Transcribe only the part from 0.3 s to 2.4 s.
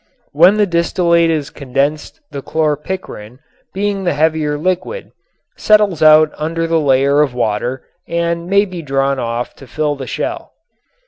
When the distillate is condensed